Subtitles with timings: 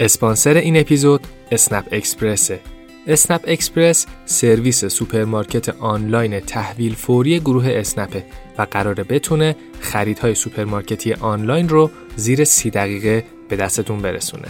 [0.00, 2.60] اسپانسر این اپیزود اسنپ اکسپرسه
[3.06, 8.24] اسنپ اکسپرس سرویس سوپرمارکت آنلاین تحویل فوری گروه اسنپه
[8.58, 14.48] و قراره بتونه خریدهای سوپرمارکتی آنلاین رو زیر سی دقیقه به دستتون برسونه.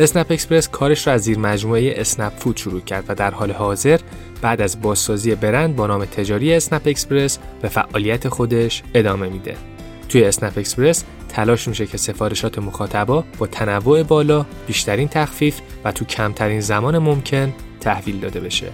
[0.00, 4.00] اسنپ اکسپرس کارش رو از زیر مجموعه اسنپ Food شروع کرد و در حال حاضر
[4.42, 9.56] بعد از بازسازی برند با نام تجاری اسنپ اکسپرس به فعالیت خودش ادامه میده.
[10.08, 11.04] توی اسنپ اکسپرس
[11.36, 17.52] تلاش میشه که سفارشات مخاطبا با تنوع بالا، بیشترین تخفیف و تو کمترین زمان ممکن
[17.80, 18.66] تحویل داده بشه.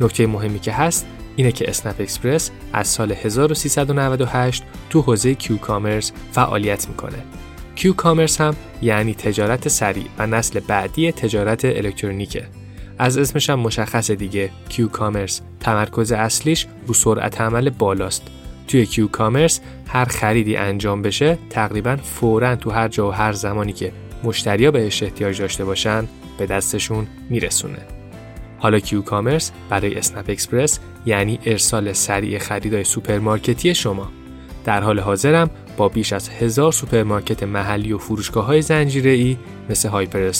[0.00, 1.06] نکته مهمی که هست
[1.36, 7.18] اینه که اسنپ اکسپرس از سال 1398 تو حوزه Q-commerce فعالیت می‌کنه.
[7.74, 12.44] Q-commerce هم یعنی تجارت سریع و نسل بعدی تجارت الکترونیکه.
[12.98, 18.22] از اسمش هم مشخص دیگه Q-commerce تمرکز اصلیش رو سرعت عمل بالاست
[18.68, 19.60] توی Q-commerce
[19.92, 23.92] هر خریدی انجام بشه تقریبا فورا تو هر جا و هر زمانی که
[24.24, 26.08] مشتریا بهش احتیاج داشته باشن
[26.38, 27.78] به دستشون میرسونه.
[28.58, 34.08] حالا Q-commerce برای اسنپ اکسپرس یعنی ارسال سریع خریدای سوپرمارکتی شما.
[34.64, 39.36] در حال حاضرم با بیش از هزار سوپرمارکت محلی و فروشگاه های زنجیره ای
[39.70, 40.32] مثل هایپر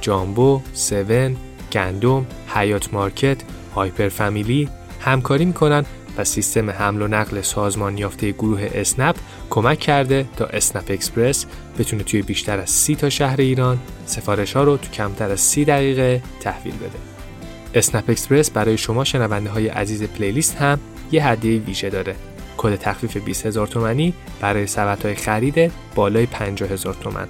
[0.00, 1.36] جامبو، سون،
[1.72, 3.36] گندم، حیات مارکت،
[3.74, 4.68] هایپر فامیلی
[5.00, 5.84] همکاری می‌کنن
[6.18, 9.16] و سیستم حمل و نقل سازمان یافته گروه اسنپ
[9.50, 11.46] کمک کرده تا اسنپ اکسپرس
[11.78, 15.64] بتونه توی بیشتر از سی تا شهر ایران سفارش ها رو تو کمتر از سی
[15.64, 16.98] دقیقه تحویل بده.
[17.74, 20.78] اسنپ اکسپرس برای شما شنونده های عزیز پلیلیست هم
[21.12, 22.14] یه هدیه ویژه داره.
[22.56, 27.28] کد تخفیف 20 هزار تومنی برای سبد های خرید بالای 50 هزار تومن.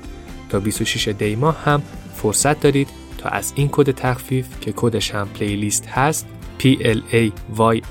[0.49, 1.83] تا 26 دی ماه هم
[2.15, 6.27] فرصت دارید تا از این کد تخفیف که کدش هم پلیلیست هست
[6.59, 7.89] PLAYLIST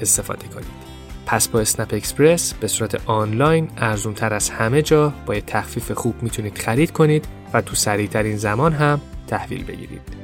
[0.00, 0.78] استفاده کنید.
[1.26, 5.92] پس با اسنپ اکسپرس به صورت آنلاین ارزون تر از همه جا با یه تخفیف
[5.92, 10.17] خوب می‌تونید خرید کنید و تو سریعترین زمان هم تحویل بگیرید.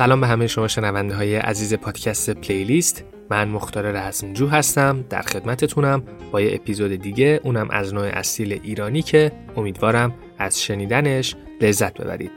[0.00, 3.04] سلام به همه شما شنونده های عزیز پادکست پلیلیست.
[3.30, 5.04] من مختار رزمجو هستم.
[5.10, 6.02] در خدمتتونم
[6.32, 12.30] با یه اپیزود دیگه اونم از نوع اصیل ایرانی که امیدوارم از شنیدنش لذت ببرید.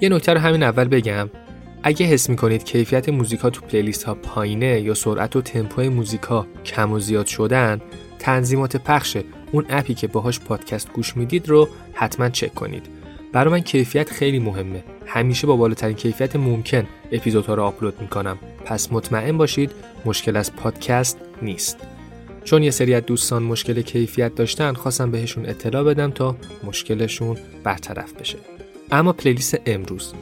[0.00, 1.30] یه نکته رو همین اول بگم.
[1.82, 6.22] اگه حس می‌کنید کیفیت موزیک ها تو playlist ها پایینه یا سرعت و تمپوی موزیک
[6.22, 7.80] ها کم و زیاد شدن
[8.18, 9.16] تنظیمات پخش
[9.52, 12.86] اون app ی که باهاش پادکست گوش می‌دید رو حتما چک کنید.
[13.32, 14.84] برای من کیفیت خیلی مهمه.
[15.06, 18.38] همیشه با بالاترین کیفیت ممکن اپیزودها رو آپلود می‌کنم.
[18.64, 19.70] پس مطمئن باشید
[20.04, 21.78] مشکل از پادکست نیست.
[22.44, 28.12] چون یه سری از دوستان مشکل کیفیت داشتن خواستم بهشون اطلاع بدم تا مشکلشون برطرف
[28.12, 28.38] بشه.
[28.92, 30.14] اما پلیلیست امروز.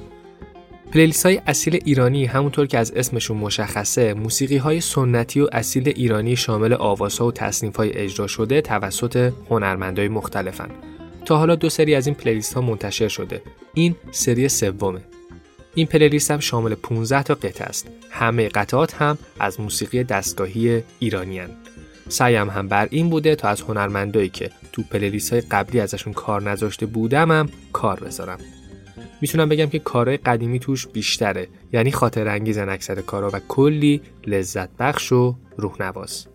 [0.92, 6.36] پلیلیست های اصیل ایرانی همونطور که از اسمشون مشخصه موسیقی های سنتی و اصیل ایرانی
[6.36, 10.68] شامل آوازها و تصنیف های اجرا شده توسط هنرمندای مختلفن.
[11.24, 13.42] تا حالا دو سری از این پلیلیست ها منتشر شده.
[13.74, 15.00] این سری سومه.
[15.74, 17.88] این پلیلیست هم شامل 15 تا قطعه است.
[18.10, 21.50] همه قطعات هم از موسیقی دستگاهی ایرانی هن.
[22.08, 26.42] سعیم هم بر این بوده تا از هنرمندایی که تو پلیلیست های قبلی ازشون کار
[26.42, 28.38] نذاشته بودم هم کار بذارم.
[29.20, 31.48] می‌تونم بگم که کارهای قدیمی توش بیشتره.
[31.72, 36.26] یعنی خاطر انگیزن اکثر کارا و کلی لذت بخش و روح نواز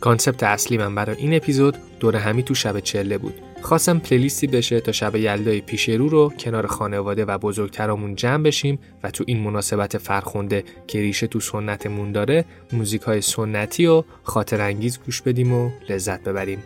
[0.00, 3.34] concept اصلی من برای این اپیزود دور همی تو شب چله بود.
[3.62, 8.42] خواستم playlist ی بشه تا شب یلدای پیش رو رو کنار خانواده و بزرگترامون جمع
[8.42, 14.04] بشیم و تو این مناسبت فرخونده که ریشه تو سنتمون داره موزیک های سنتی و
[14.22, 16.62] خاطره انگیز گوش بدیم و لذت ببریم.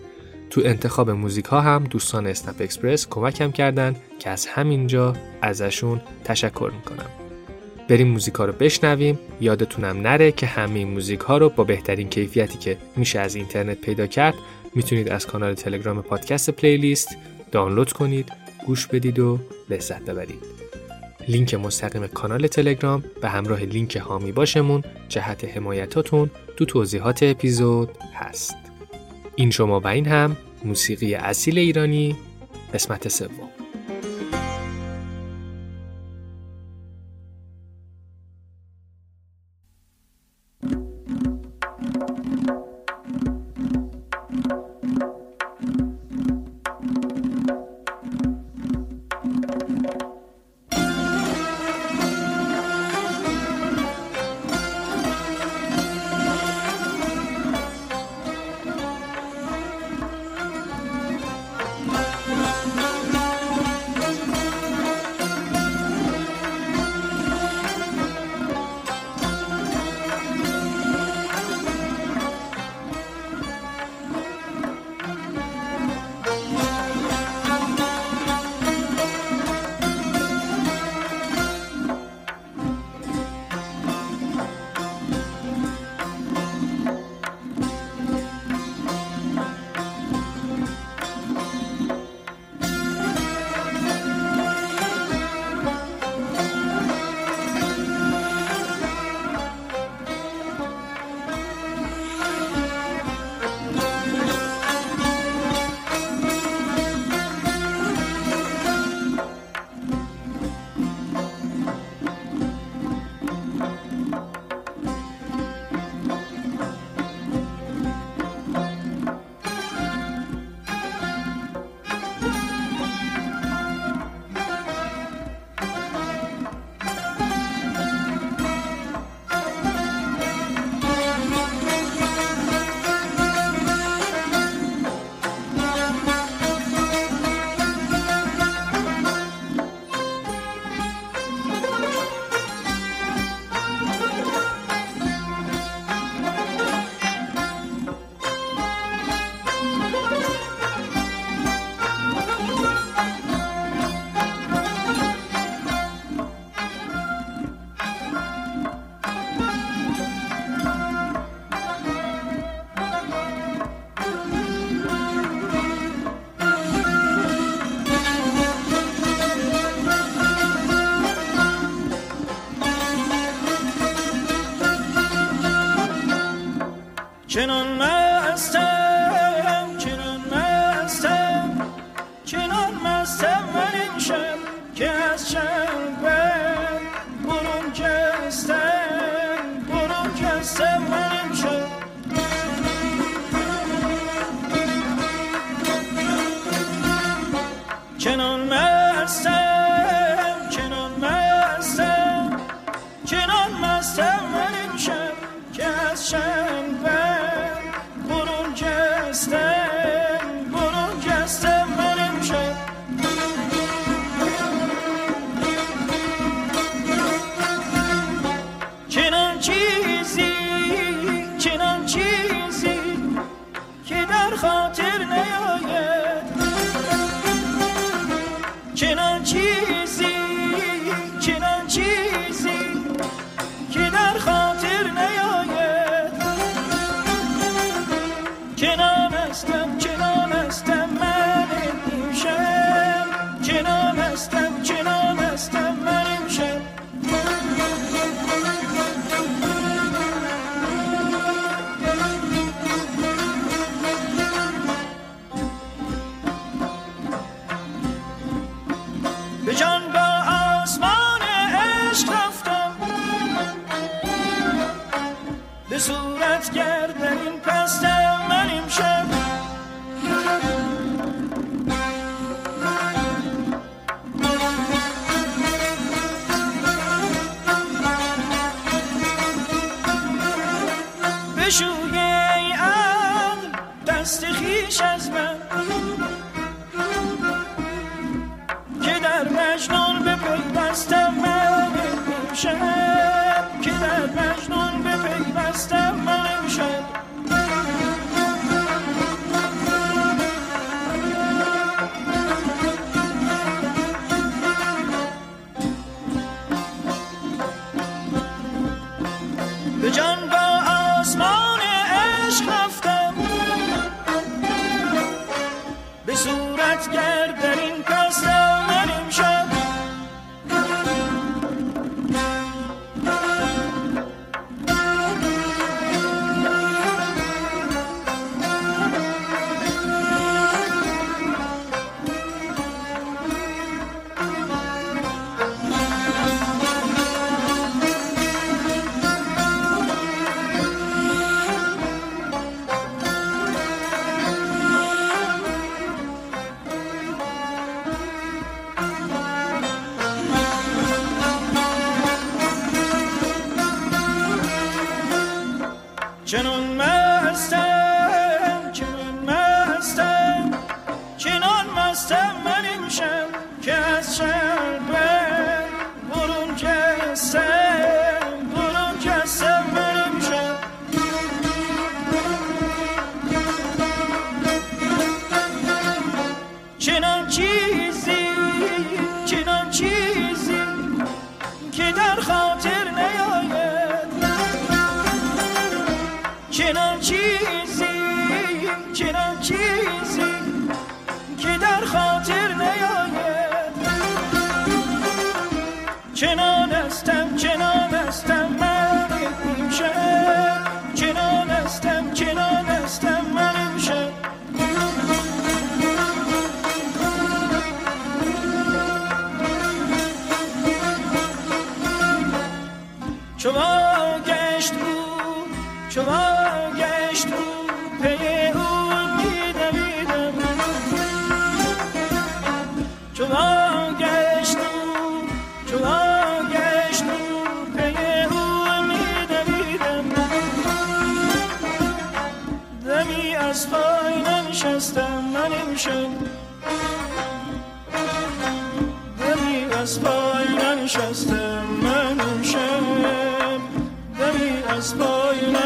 [0.51, 6.71] تو انتخاب موزیک ها هم دوستان اسنپ اکسپرس کمکم کردن که از همینجا ازشون تشکر
[6.77, 7.11] می‌کنم.
[7.89, 9.19] بریم موزیک ها رو بشنویم.
[9.41, 13.81] یادتونم نره که همه این موزیک ها رو با بهترین کیفیتی که میشه از اینترنت
[13.81, 14.35] پیدا کرد
[14.75, 17.17] می‌تونید از کانال تلگرام پادکست پلیلیست
[17.53, 18.33] دانلود کنید
[18.67, 19.39] گوش بدید و
[19.71, 20.43] لذت ببرید.
[21.29, 28.57] لینک مستقیم کانال تلگرام به همراه لینک هامی باشمون جهت حمایتاتون تو توضیحات اپیزود هست.
[29.37, 32.17] این شما و این هم موسیقی اصیل ایرانی
[32.75, 33.56] قسمت سوم.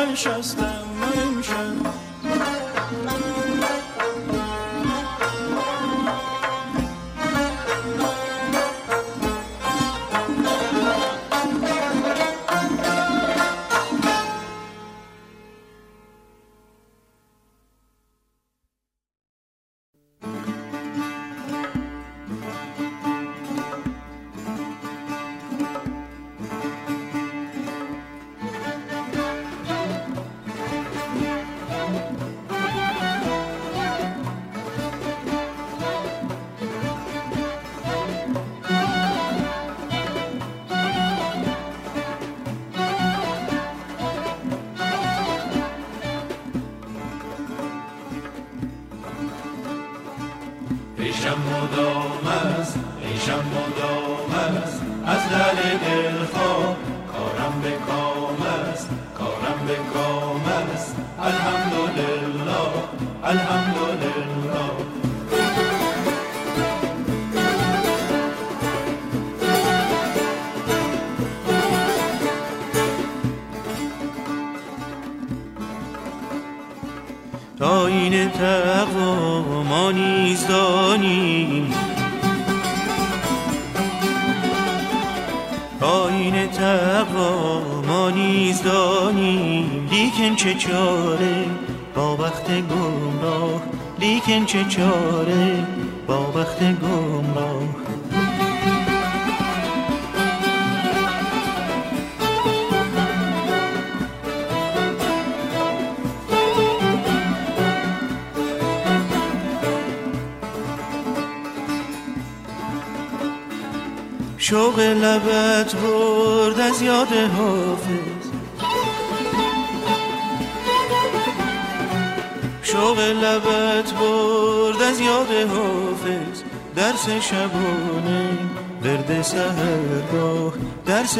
[0.10, 0.16] پای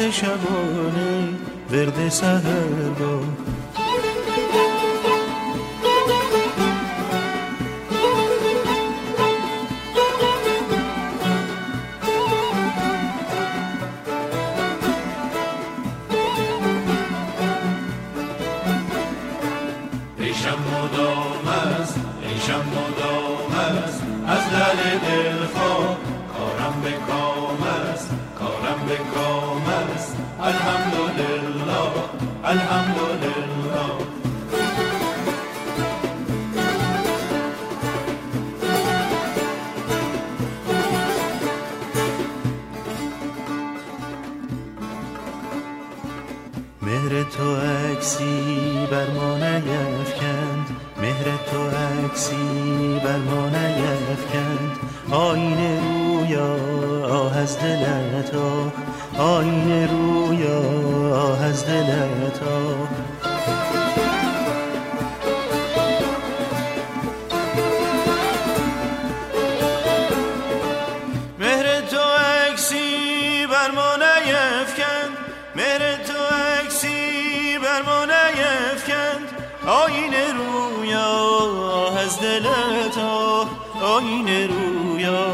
[0.09, 1.29] شبانه
[1.71, 2.60] ورد سهر
[47.37, 50.67] تو عکسی بر ما نیفکند.
[51.01, 54.77] مهر تو عکسی بر ما نیفکند.
[55.11, 56.55] آینه رویا
[57.09, 58.31] آه از دلت
[59.17, 60.59] آینه رویا
[61.15, 63.80] آه از دلت آه
[83.91, 85.27] آینه رویا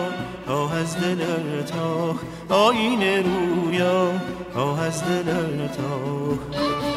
[0.46, 2.16] تا از دل تا
[2.50, 4.12] آینه رویا
[4.54, 6.97] تا از دل تا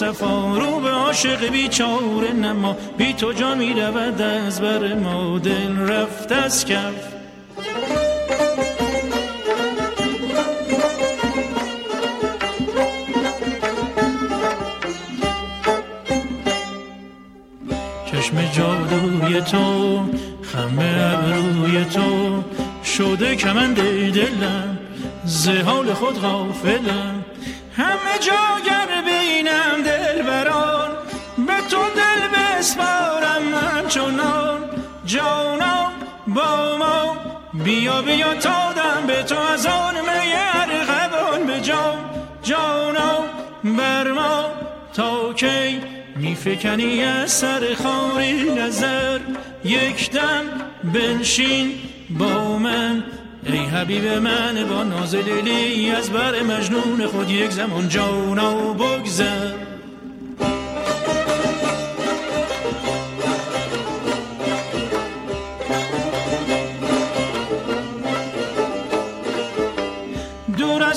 [0.00, 2.76] صفا رو به عاشق بیچاره نما.
[2.98, 5.38] بی تو جان می رود از بر ما.
[5.38, 6.94] دل رفت از کف.
[18.12, 20.04] چشم جادوی تو
[20.42, 22.42] خم ابروی تو.
[22.84, 23.76] شده کمند
[24.12, 24.78] دلم
[25.24, 25.48] ز
[25.94, 27.24] خود غافلم.
[27.76, 28.70] همه جا
[33.90, 34.60] چونان
[35.04, 35.92] جانم
[36.26, 37.16] با ما.
[37.64, 41.98] بیا بیا تا دم به تو از آن می ارغوان به جام
[42.42, 43.24] جانم
[43.78, 44.44] بر ما.
[44.92, 45.80] تا کی
[46.16, 49.18] میفکنی از سر خاری نظر.
[49.64, 50.44] یک دم
[50.94, 51.72] بنشین
[52.10, 53.04] با من.
[53.46, 59.52] ای حبیب من با ناز لیلی از بر مجنون خود یک زمان جانا بگذر.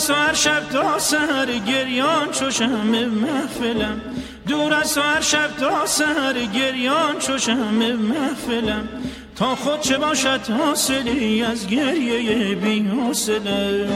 [0.04, 4.02] از هر شب تا سهر گریان چو محفلم.
[4.48, 8.90] دور از تو هر شب تا سهر گریان چو محفلم.
[9.36, 13.88] تا خود چه باشد حاصلی از گریه بی حاصله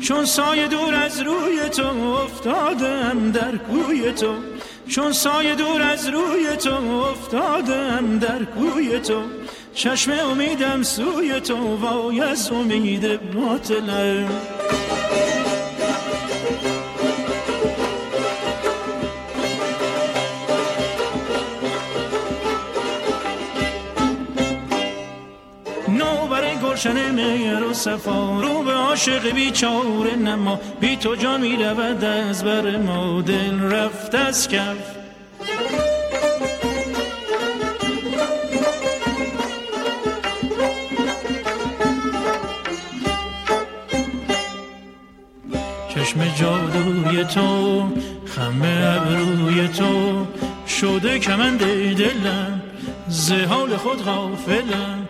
[0.00, 4.34] چون سایه دور از روی تو افتادم در کوی تو
[4.90, 6.74] چون سایه دور از روی تو
[7.10, 9.22] افتادم در کوی تو.
[9.74, 14.28] چشم امیدم سوی تو وای از امید باطلم
[26.84, 28.40] گلشن میر و صفا.
[28.40, 30.60] رو به عاشق بیچاره نما.
[30.80, 33.22] بی تو جان می رود از بر ما.
[33.22, 34.76] دل رفت از کف.
[45.94, 47.88] چشم جادوی تو
[48.26, 50.26] خم ابروی تو
[50.66, 51.58] شده کمند
[51.94, 52.62] دلم
[53.08, 55.08] زهال خود غافلم.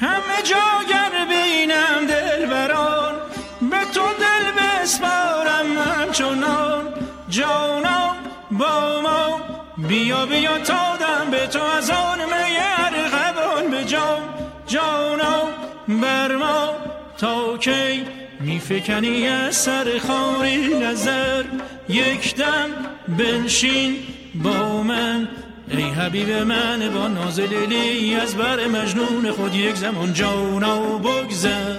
[0.00, 3.14] همه جا گر بینم دل بران
[3.60, 6.94] به تو دل بسپارم من چونان
[7.28, 8.14] جانم
[8.50, 9.40] با ما
[9.88, 14.22] بیا بیا تادم به تو از آن میر غبان به جام
[14.66, 15.46] جانم
[15.88, 16.74] بر ما
[17.18, 18.04] تا کی
[18.40, 21.44] میفکنی از سر خاری نظر.
[21.88, 22.70] یک دم
[23.18, 23.96] بنشین
[24.34, 25.28] با من
[25.72, 31.76] ای حبیب من با نازلیلی از بر مجنون خود یک زمان جانا بگذر.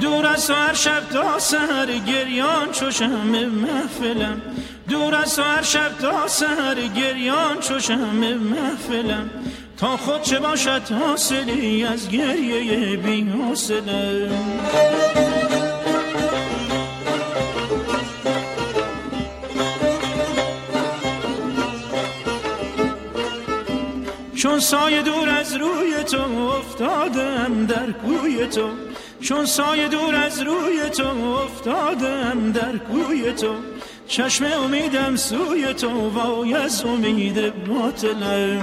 [0.00, 4.42] دور از هر شب تا سهر گریان چو شم محفلم.
[4.88, 9.30] دور از هر شب تا سهر گریان چو شم محفلم.
[9.82, 14.30] تا خود چه باشد حاصلی از گریه بی حاصله
[24.34, 28.68] چون سایه دور از روی تو افتادم در کوی تو
[29.20, 33.54] چون سایه دور از روی تو افتادم در کوی تو
[34.06, 38.62] چشم امیدم سوی تو وای از امید باطلم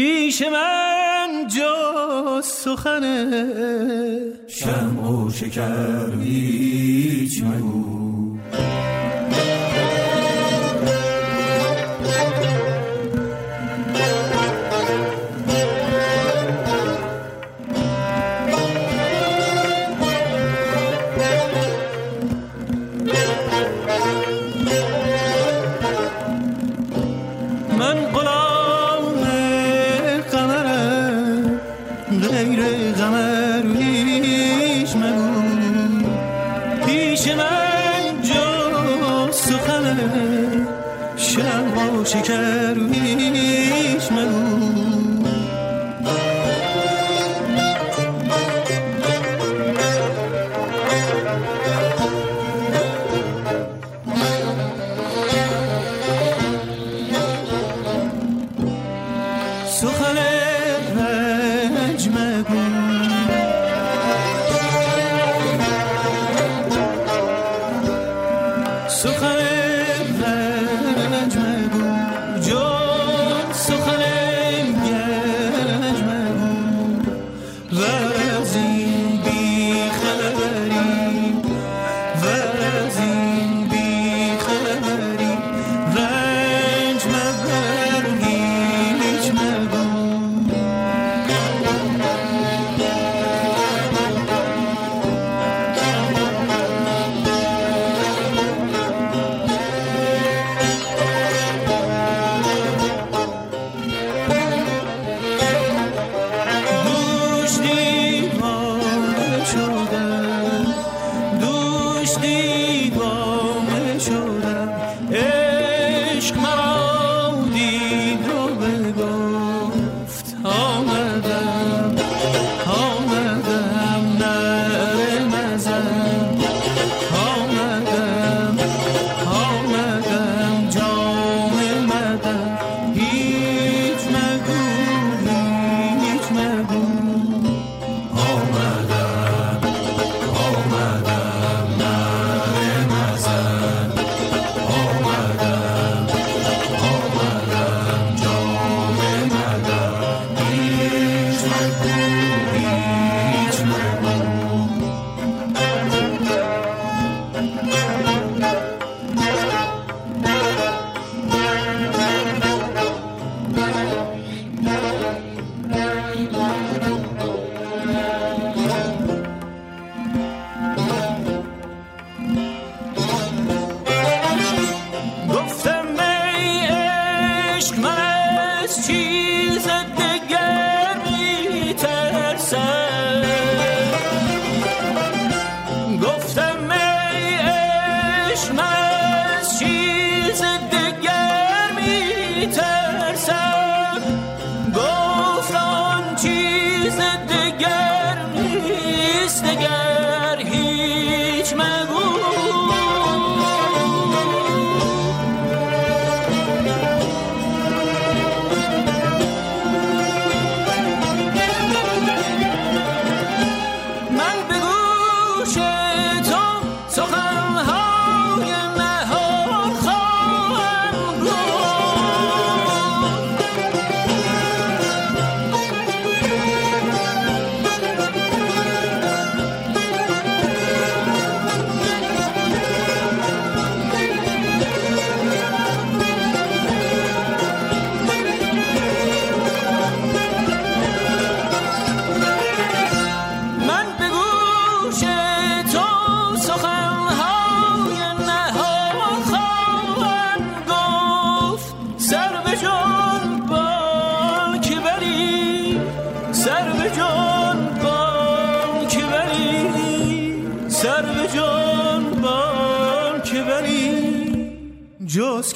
[0.00, 3.04] پیش من جا سخن
[4.48, 7.42] شمع و شکر هیچ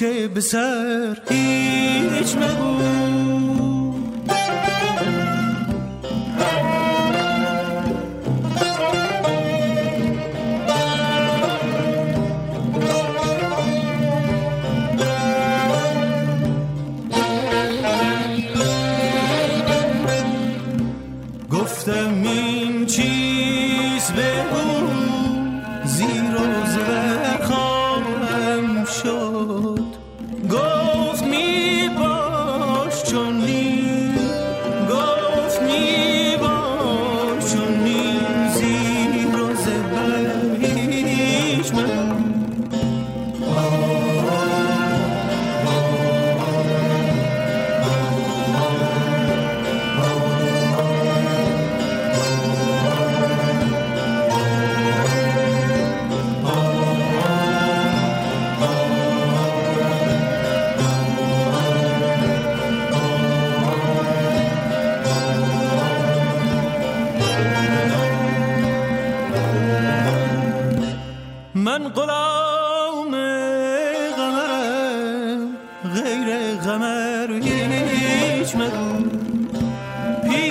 [0.04, 0.40] جز که به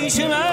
[0.04, 0.44] آتشم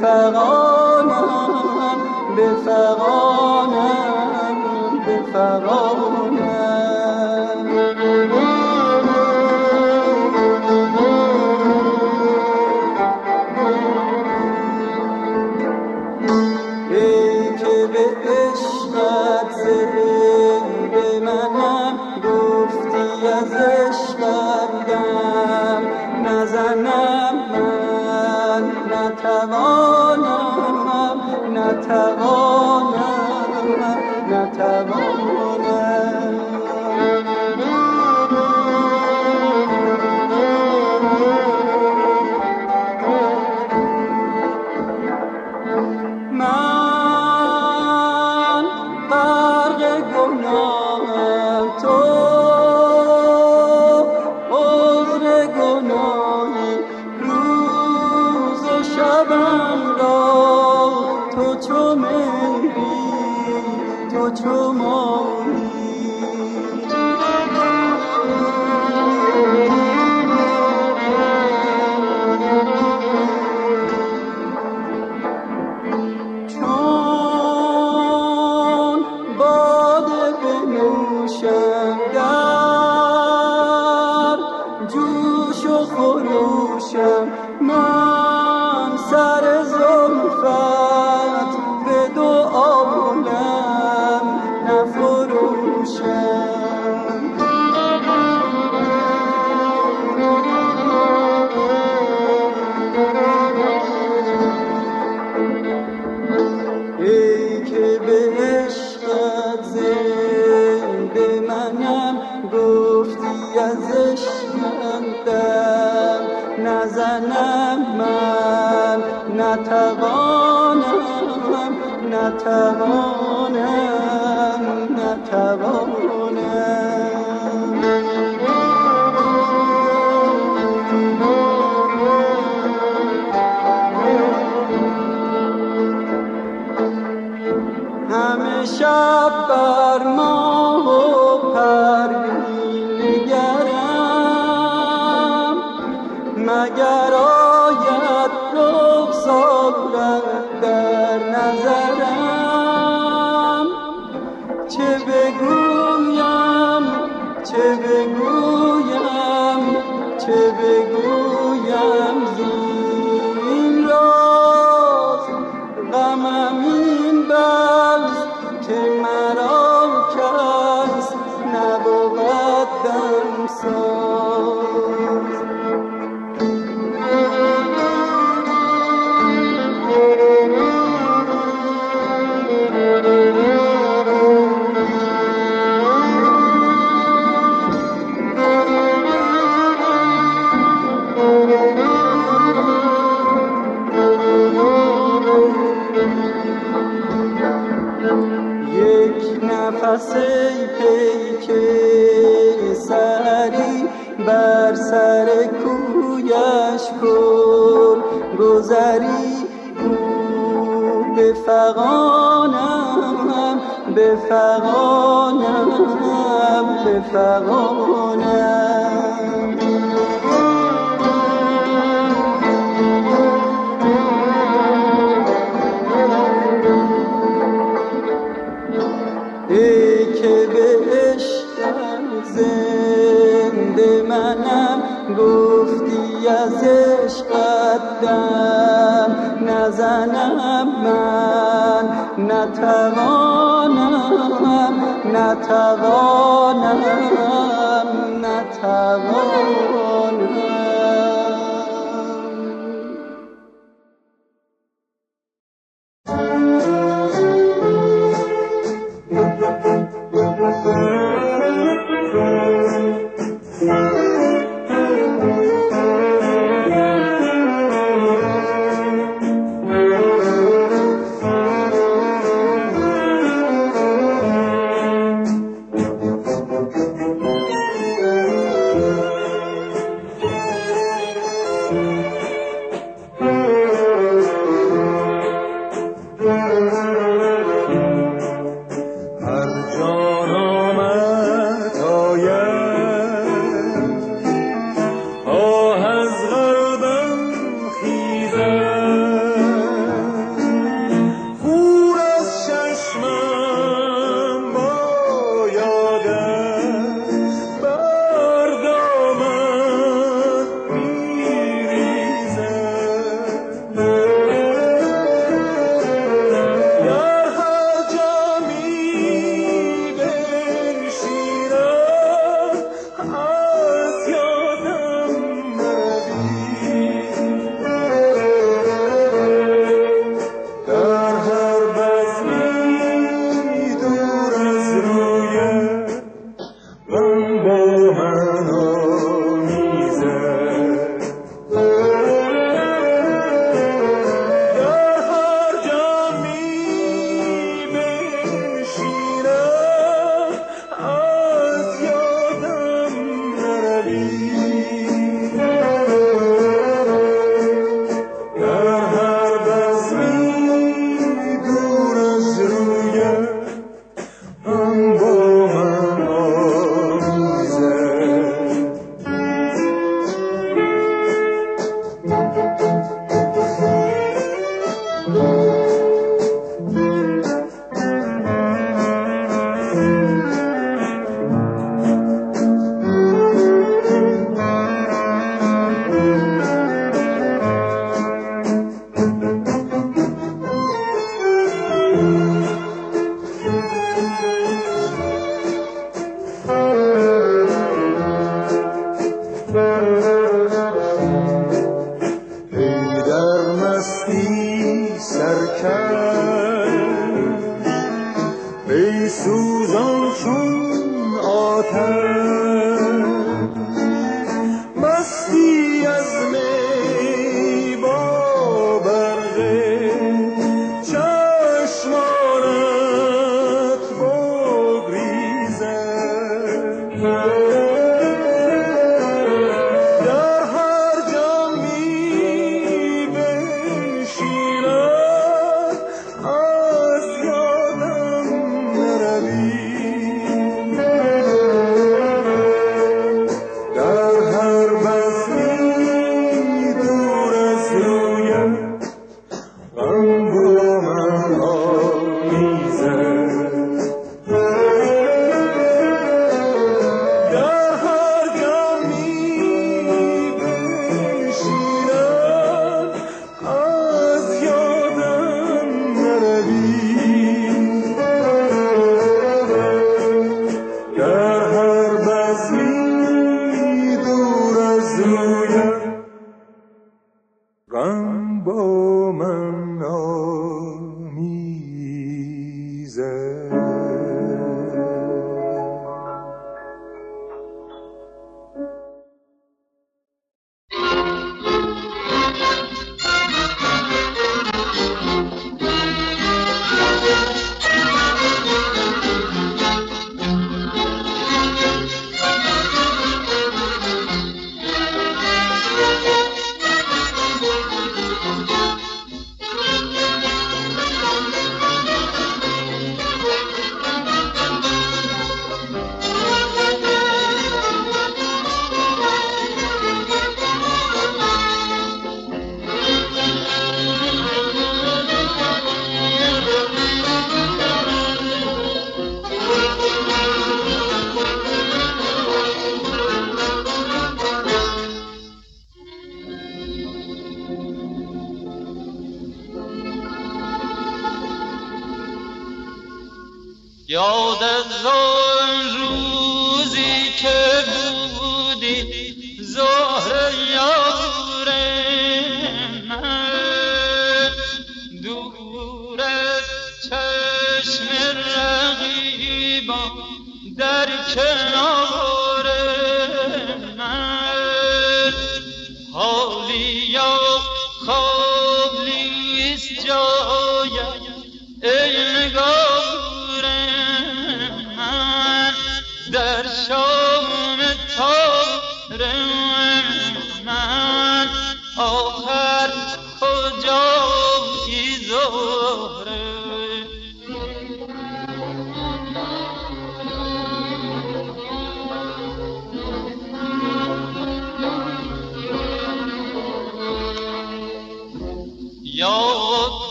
[0.00, 0.75] فغار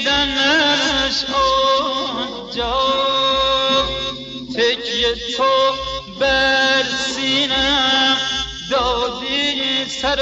[0.00, 2.80] دیدنش آنجا.
[4.54, 5.74] تکیه تو
[6.20, 6.82] بر
[7.14, 8.16] سینم
[8.70, 10.20] دادی سر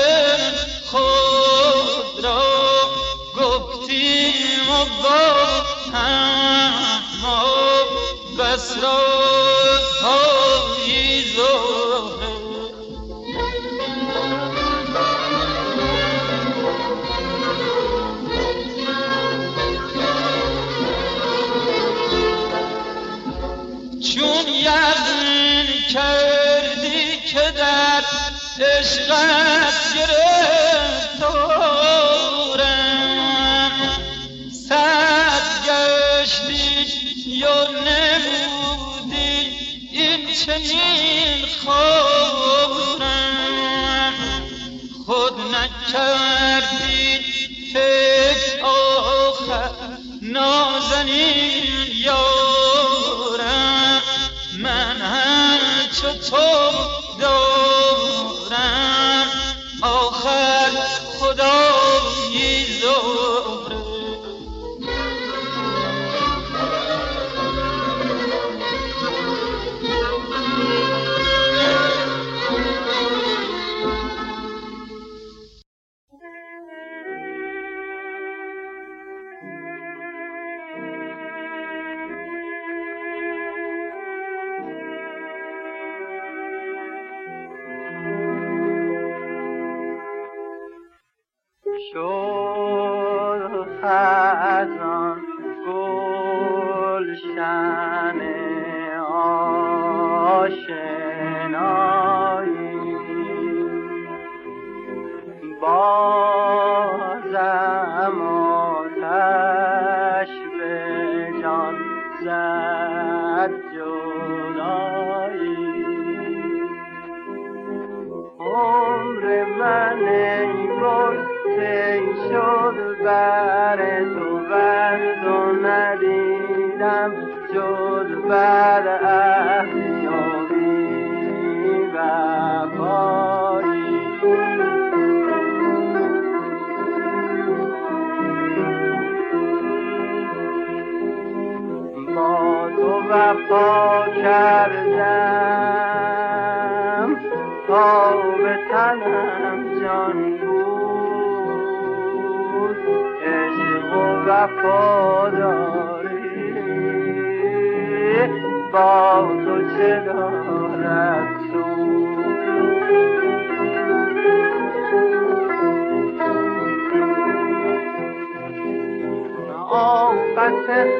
[29.07, 29.56] عشقت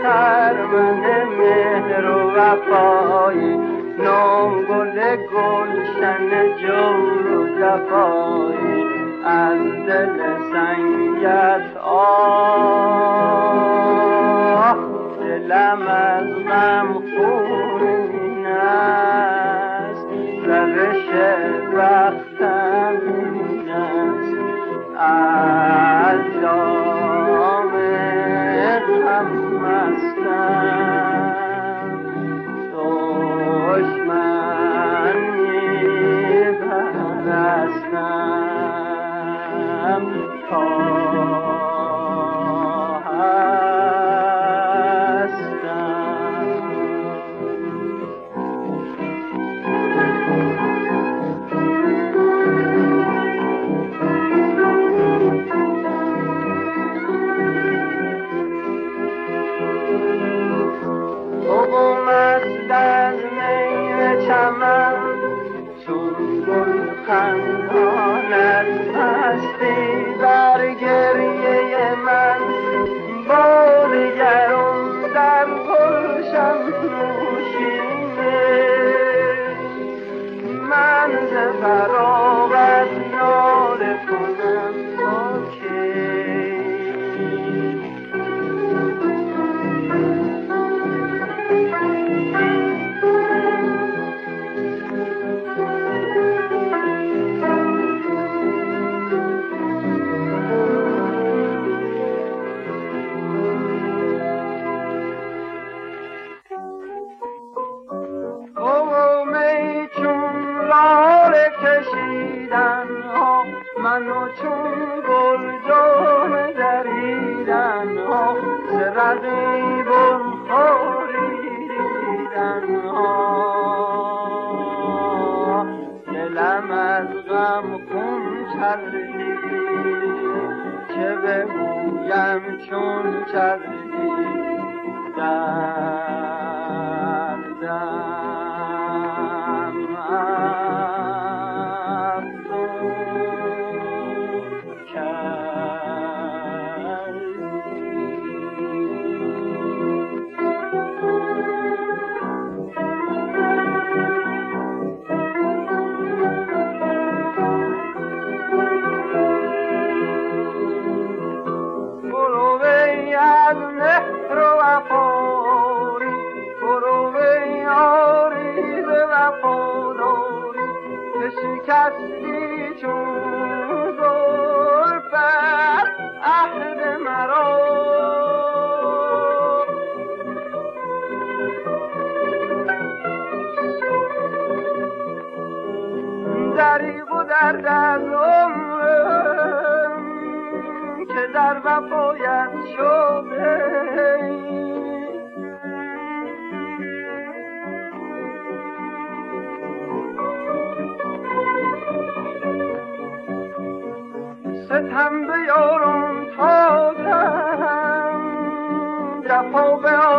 [0.09, 3.59] پرونده مهر و وفایی
[3.99, 8.85] نام گل گلشن جور و جفایی
[9.25, 10.19] از دل
[10.53, 13.09] سنگت آه
[15.21, 20.07] دلم از غم خون است.
[20.45, 21.09] روش
[21.75, 22.28] وقت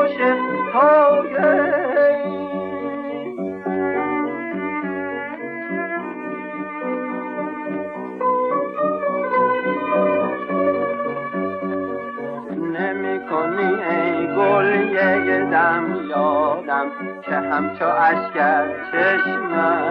[0.10, 0.36] باشه
[0.73, 1.80] پایه
[12.57, 13.72] نمی کنی
[14.38, 16.91] گل یه دم یادم
[17.22, 18.34] که همچو اشک
[18.91, 19.89] چشمم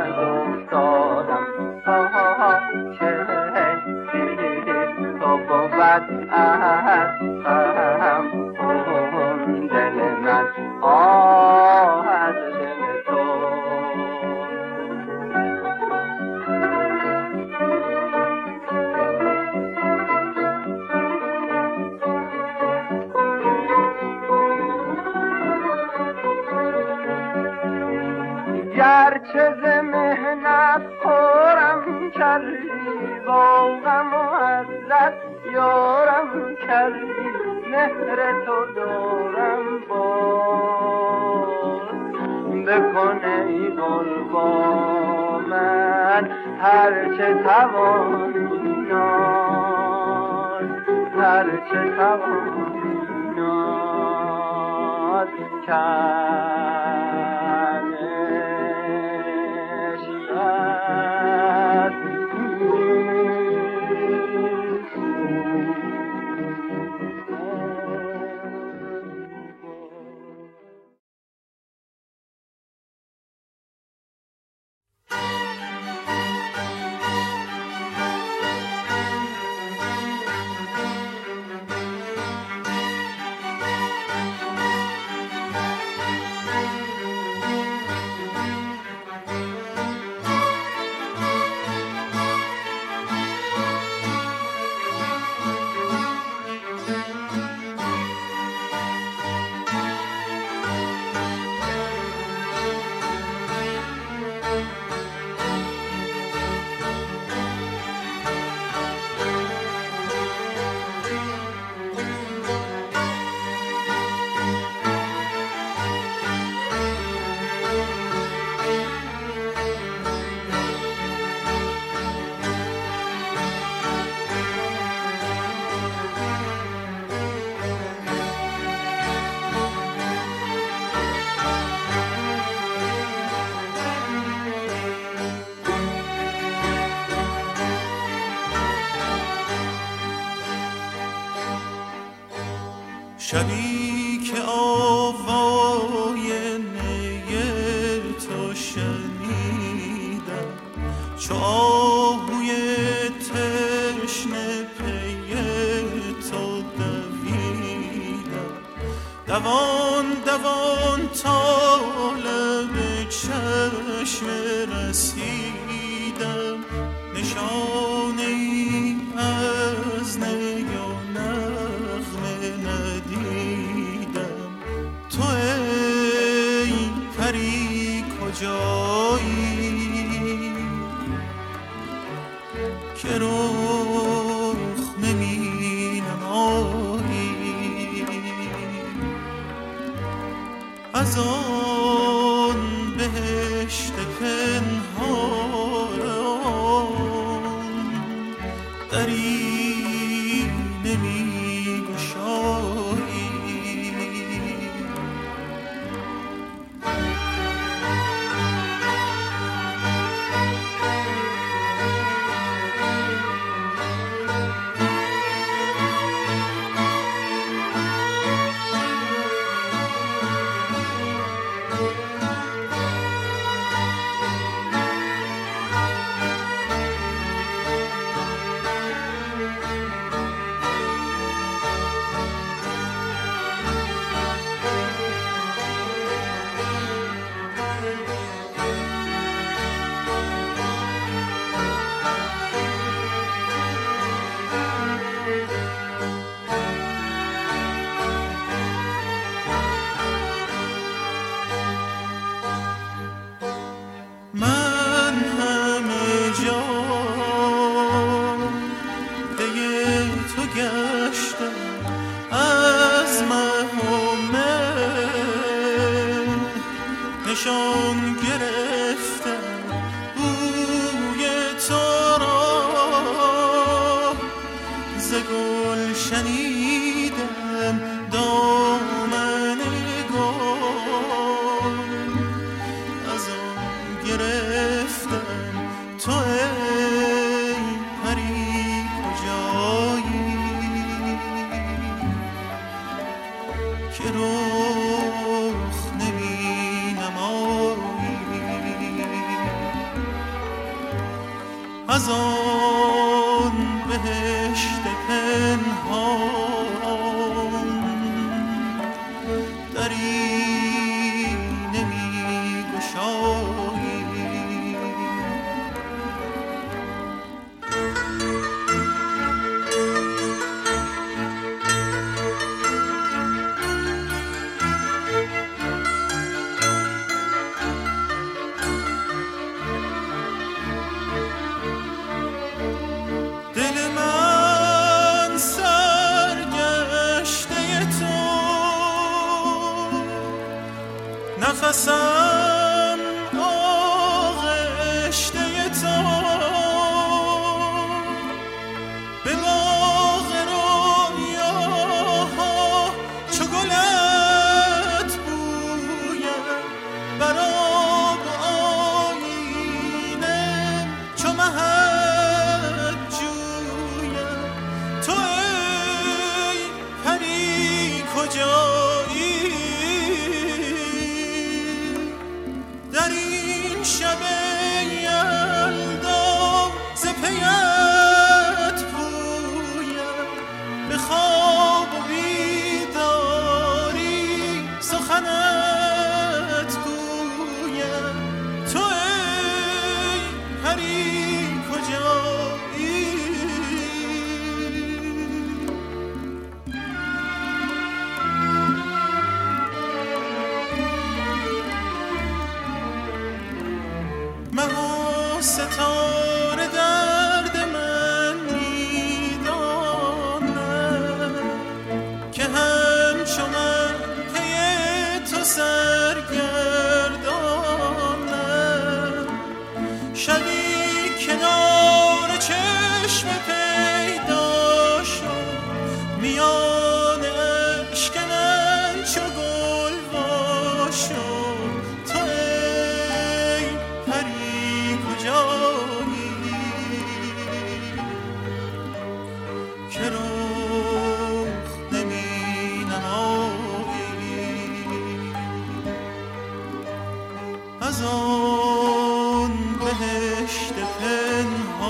[143.27, 143.76] شبی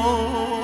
[0.00, 0.57] home.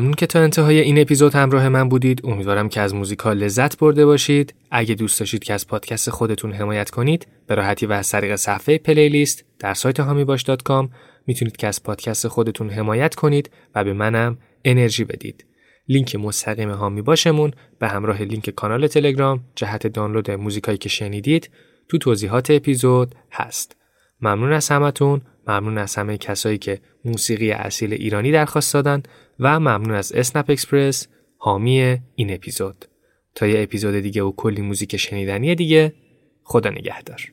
[0.00, 2.20] ممنون که تا انتهای این اپیزود همراه من بودید.
[2.24, 4.54] امیدوارم که از موزیکا لذت برده باشید.
[4.70, 8.78] اگه دوست داشتید که از پادکست خودتون حمایت کنید، به راحتی و از طریق صفحه
[8.78, 10.88] پلیلیست در سایت هامیباش.com
[11.26, 15.44] می‌تونید که از پادکست خودتون حمایت کنید و به منم انرژی بدید.
[15.88, 21.50] لینک مستقیم هامی باشمون به همراه لینک کانال تلگرام جهت دانلود موزیکایی که شنیدید
[21.88, 23.76] تو توضیحات اپیزود هست.
[24.20, 29.02] ممنون از همتون ممنون از همه کسایی که موسیقی اصیل ایرانی درخواست دادن
[29.40, 32.84] و ممنون از اسنپ اکسپرس حامی این اپیزود.
[33.34, 35.92] تا یه اپیزود دیگه و کلی موزیک شنیدنی دیگه
[36.42, 37.32] خدا نگهدار.